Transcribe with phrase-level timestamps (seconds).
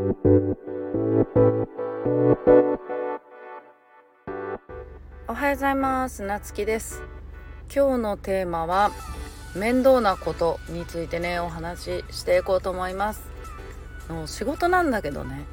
[0.00, 0.02] お
[5.34, 6.22] はようございます。
[6.22, 7.02] なつきです。
[7.74, 8.92] 今日のテーマは
[9.54, 13.20] 面倒なことについてねお話ししていこうと思います。
[14.08, 15.44] の仕事なんだけどね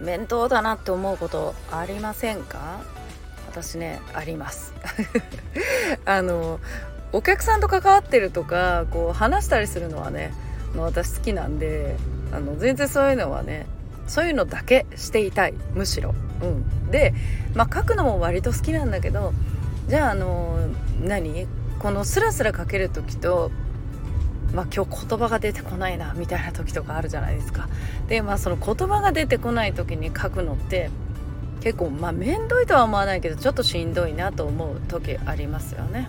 [0.00, 2.78] 面倒だなって思うことありませんか？
[3.48, 4.72] 私ねあります。
[6.06, 6.60] あの
[7.12, 10.32] お客さんと関わってるとかこう話したりするのはね
[10.76, 11.96] 私好きなんで
[12.32, 13.66] あの全然そういうのはね
[14.06, 16.14] そういうのだけしていたいむしろ。
[16.42, 17.14] うん、で、
[17.54, 19.32] まあ、書くのも割と好きなんだけど
[19.88, 20.58] じゃああの
[21.00, 21.46] 何？
[21.78, 23.50] このスラスラ書ける時と、
[24.54, 27.68] まあ、今日言葉が出てこないなみたいな時とかあるじゃないですか。
[28.08, 30.90] でまあその言葉が出てこない時に書くのって
[31.60, 36.08] 結構まあ面倒いとは思わないけどちょっとしんどいなと思う時ありますよね。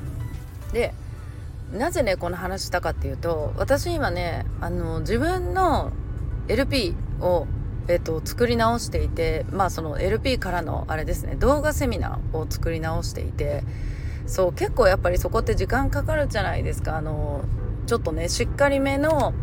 [0.72, 0.94] で
[1.72, 5.92] なぜねこの話したかっていうと私今ねあの自分の
[6.48, 7.48] LP を、
[7.88, 13.64] えっと、作り直していてまあその LP からのあれですね動画セミナーを作り直していて
[14.26, 16.98] そう結構やっぱりそこって時間かかるじゃないですか。
[16.98, 17.44] あの
[17.88, 19.34] ちょっとねしっかりめの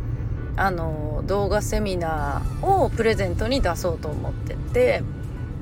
[0.56, 5.03] あの動画セミナーをプレゼントに出そうと思ってて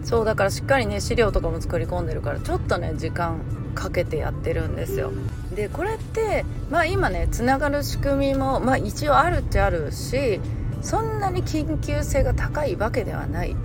[0.05, 3.41] そうだからしっかりね資料とかも作り込んでるからちょっとね時間
[3.75, 5.13] かけてやってるんですよ。
[5.55, 10.41] でこれってまあ今ねつながる仕組みもまあ一応あるっちゃあるし
[10.83, 13.57] そんなに緊急性が高いわけではない。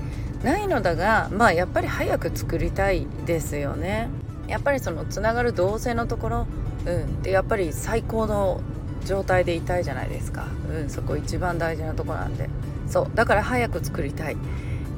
[0.43, 4.09] ないのだがまあやっぱり早く作りたいですよね。
[4.47, 6.47] やっぱりそのつながる動線のところ
[6.85, 7.21] うん。
[7.21, 8.61] でやっぱり最高の
[9.05, 10.47] 状態でいたいじゃないですか。
[10.69, 10.89] うん。
[10.89, 12.49] そこ一番大事なとこなんで。
[12.87, 13.11] そう。
[13.15, 14.37] だから早く作りたい。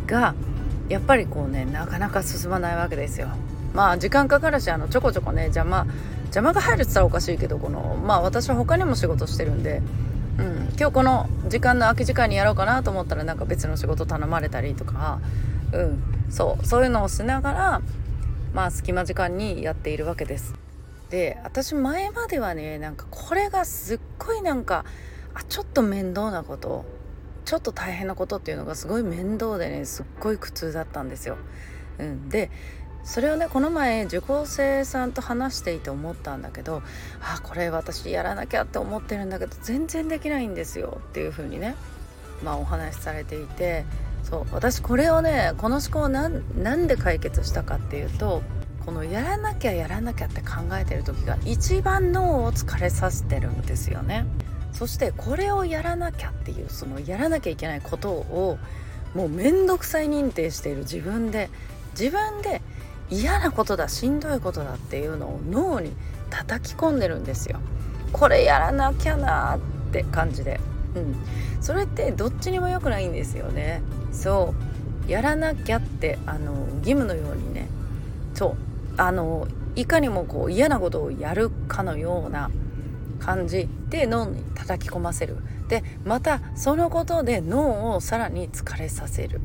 [0.08, 0.36] が
[0.90, 3.30] やっぱりこうねなかなか進まないわけですよ。
[3.74, 5.86] まあ時間かかるしあのちょこちょこね邪魔
[6.26, 9.82] 邪魔が入るって言ったらおかしいけどこのまあ私は他にも仕事してるんで、
[10.38, 15.20] うん、今日この時間の空き時間にやろうかなと思ったらなんか別の仕事頼まれたりとか、
[15.72, 16.66] うん、そう。
[16.66, 17.82] そういうのをしながら
[18.54, 20.54] まあ隙間時間にやっているわけです。
[21.10, 24.86] で私前まではねなんかこれがすっごいなんか
[25.34, 26.84] あちょっと面倒なこと
[27.46, 31.38] ちょっと大変なことっていうのがすごい面倒でねすっごい苦痛だったんですよ。
[32.00, 32.50] うん、で
[33.06, 36.82] それをねこの前受講生さんと話していて思ったんだけど
[37.22, 41.76] あこれ私やらなきゃって思ってるんだけど全然できないんですよっていう風にね
[42.44, 43.86] まあお話しされていて
[44.24, 48.42] そう私これをねこの思考を何で解決したかっていうと
[48.86, 54.26] このやらなきゃやらなきゃって考えてる時が一番脳を疲れさせてるんですよね。
[54.74, 58.60] そしてこれをやらなきゃっていうそのやらなきゃいけないことを
[59.16, 61.50] もう面倒くさい認定している自分で
[61.98, 62.62] 自分で
[63.10, 65.94] 嫌なことだしんどいことだっていうのを脳に
[66.30, 67.60] 叩き込んでるんですよ。
[68.12, 69.60] これやらなきゃなっ
[69.92, 70.60] て感じで。
[70.96, 71.16] うん、
[71.62, 73.82] それってどっちにも良くないんですよね。
[74.12, 74.54] そ
[75.08, 75.12] う。
[75.12, 77.68] やらなきゃってあの義務のようにね。
[78.34, 78.56] そう。
[78.98, 82.50] あのいかにもこう嫌なことをやるかのような
[83.20, 83.68] 感じ。
[83.90, 85.38] で脳に叩き込ませる。
[85.68, 89.42] でまたそのことで脳をさらに疲れさせる。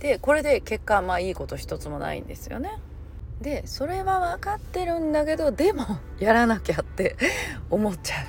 [0.00, 2.78] でこれで結果まあいいこと一つもないんですよね。
[3.40, 7.16] でそれは分かってるんだけどでもやらなきゃって
[7.70, 8.24] 思っちゃう。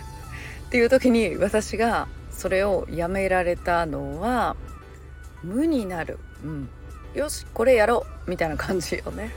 [0.67, 4.55] っていう時に私がそれをやめられたのは
[5.43, 6.69] 無になる、うん、
[7.13, 9.31] よしこれやろうみたいな感じよね。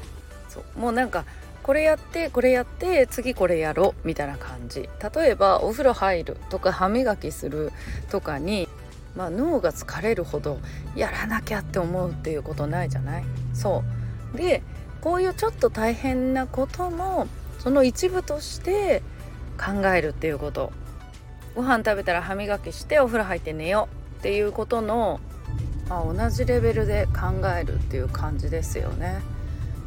[0.48, 0.78] そう。
[0.78, 1.24] もうなんか
[1.62, 4.88] これやってこれやって次これやろうみたいな感じ。
[5.14, 7.70] 例えばお風呂入るとか歯磨きする
[8.10, 8.68] とかに、
[9.14, 10.58] まあ、脳が疲れるほど
[10.96, 13.24] やらなきゃって思うっていうことないじゃない？
[13.54, 13.84] そ
[14.34, 14.36] う。
[14.36, 14.62] で
[15.00, 17.26] こういうちょっと大変なことも
[17.58, 19.02] その一部として
[19.58, 20.72] 考えるっていうこと。
[21.54, 24.18] ご飯食べたら歯磨きしてお風呂入って寝よう。
[24.20, 25.18] っていうことの、
[25.88, 29.20] まあ、同じレベルで考えるっていう感じですよね。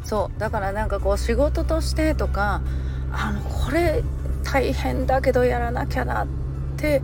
[0.04, 0.40] そう。
[0.40, 2.62] だからなんかこう仕事としてとか
[3.12, 4.04] あのこれ
[4.44, 6.28] 大変だけどやらなきゃなっ
[6.78, 7.02] て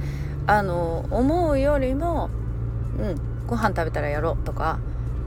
[0.48, 2.30] あの思うよりも、
[3.00, 4.80] うん、ご飯食べたらやろうとか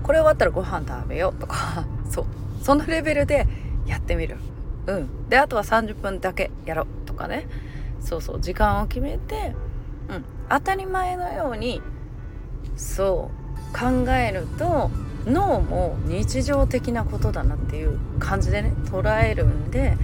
[0.02, 1.84] これ終わったらご飯食べようとか。
[2.10, 2.24] そう。
[2.62, 3.46] そのレベルで
[3.86, 4.36] やってみる。
[4.86, 7.46] うん、であとは30分だけやろうとかね。
[8.00, 8.40] そうそう。
[8.40, 9.54] 時間を決めて、
[10.08, 11.80] うん、当たり前のように
[12.76, 13.42] そう。
[13.72, 14.90] 考えると
[15.24, 19.96] 脳も日常的なことだなっていう感じでね捉えるんで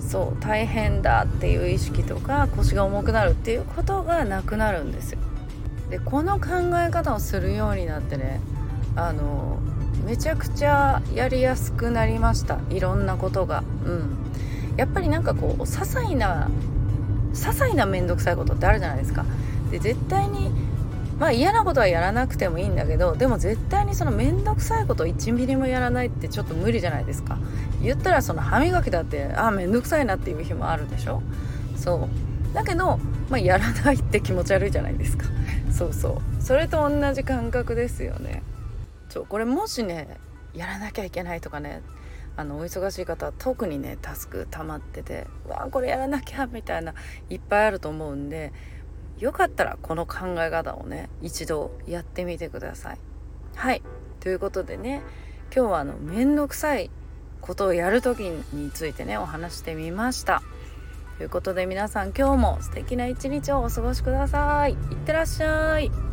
[0.00, 0.42] そう。
[0.42, 5.18] 大変だっていう意識とか腰が重くなるっていうことがなくなるんですよ。
[5.90, 6.48] でこの考
[6.78, 8.40] え方をするようになってね
[8.96, 9.58] あの
[10.04, 12.58] めちゃくちゃやりやすくなりました。
[12.70, 13.62] いろんなことが。
[13.84, 14.16] うん、
[14.76, 16.48] やっぱりなんかこう些細な
[17.32, 19.24] 些細な面倒くさいことってあるじゃないですか。
[19.70, 20.50] で絶対に
[21.18, 27.38] まあ嫌なことはやらなくてもいいんだけどでも絶対にその面倒くさいことを1ミリもやらないってちょっと無理じゃないですか。
[27.82, 31.22] 言ったらその歯磨きだってああ面倒くさいなっていう日もあるでしょ。
[31.76, 32.08] そ
[32.52, 32.54] う。
[32.54, 32.98] だけど、
[33.28, 35.26] まあ、やらないって気持ち悪いじゃないですか。
[35.70, 36.42] そうそう。
[36.42, 38.42] それと同じ感覚ですよね。
[39.08, 40.18] ちょこれもしね
[40.54, 41.82] やらなきゃいけないとかね
[42.36, 46.94] あのお忙しい方は特にねタスク溜まっててうわこれやらなきゃみたいな
[47.30, 48.52] いっぱいあると思うんで
[49.18, 52.98] よかったらこの考え方をね一度やってみてください。
[53.56, 53.82] はい
[54.20, 55.02] ということでね
[55.54, 56.90] 今日はあの面倒くさい
[57.40, 58.20] ことをやる時
[58.52, 60.42] についてねお話してみました。
[61.16, 64.72] ということで皆さん今日も素敵な一日をお過ごしください。
[64.72, 66.07] いってらっしゃい。